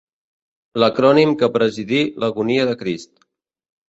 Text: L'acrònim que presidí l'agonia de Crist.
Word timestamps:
L'acrònim 0.83 1.35
que 1.41 1.49
presidí 1.57 1.99
l'agonia 2.23 2.65
de 2.71 2.73
Crist. 2.81 3.13